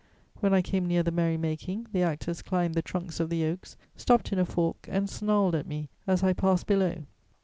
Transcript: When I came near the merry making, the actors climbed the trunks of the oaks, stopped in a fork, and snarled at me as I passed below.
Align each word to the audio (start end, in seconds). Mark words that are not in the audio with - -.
When 0.39 0.51
I 0.51 0.63
came 0.63 0.87
near 0.87 1.03
the 1.03 1.11
merry 1.11 1.37
making, 1.37 1.85
the 1.93 2.01
actors 2.01 2.41
climbed 2.41 2.73
the 2.73 2.81
trunks 2.81 3.19
of 3.19 3.29
the 3.29 3.45
oaks, 3.45 3.77
stopped 3.95 4.33
in 4.33 4.39
a 4.39 4.45
fork, 4.47 4.87
and 4.89 5.07
snarled 5.07 5.53
at 5.53 5.67
me 5.67 5.89
as 6.07 6.23
I 6.23 6.33
passed 6.33 6.65
below. 6.65 7.05